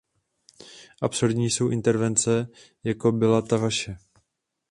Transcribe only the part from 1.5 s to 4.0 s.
intervence, jako byla ta vaše.